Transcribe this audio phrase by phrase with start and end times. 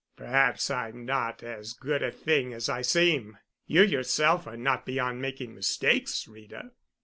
[0.15, 3.37] "Perhaps I'm not as good a thing as I seem.
[3.67, 6.71] You yourself are not beyond making mistakes, Rita."